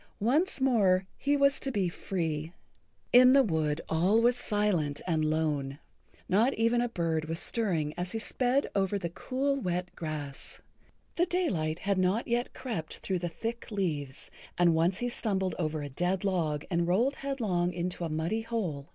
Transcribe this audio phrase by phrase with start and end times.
[0.19, 2.51] Once more he was to be free.
[3.13, 5.77] In the wood all was silent and lone.
[6.27, 10.59] Not even a bird was stirring as he sped over the cool, wet grass.
[11.17, 15.83] The daylight had not yet crept through the thick leaves, and once he stumbled over
[15.83, 18.87] a dead log and rolled headlong into a muddy hole.